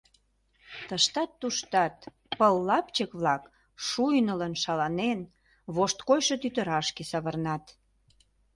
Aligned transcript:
Тыштат-туштат 0.87 1.97
пыл 2.37 2.55
лапчык-влак, 2.67 3.43
шуйнылын, 3.87 4.53
шаланен, 4.63 5.19
вошт 5.75 5.99
койшо 6.07 6.35
тӱтырашке 6.41 7.03
савырнат. 7.11 7.63